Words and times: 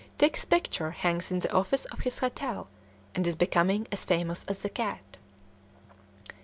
Tix's 0.17 0.45
picture 0.45 0.89
hangs 0.89 1.29
in 1.29 1.37
the 1.41 1.53
office 1.53 1.85
of 1.85 1.99
his 1.99 2.17
hotel, 2.17 2.67
and 3.13 3.27
is 3.27 3.35
becoming 3.35 3.85
as 3.91 4.03
famous 4.03 4.43
as 4.45 4.63
the 4.63 4.69
cat. 4.71 5.17